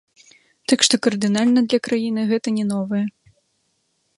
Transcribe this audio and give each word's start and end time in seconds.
Так 0.71 0.79
што 0.87 0.99
кардынальна 1.07 1.63
для 1.73 1.79
краіны 1.89 2.21
гэта 2.33 2.47
не 2.57 2.65
новае. 2.73 3.03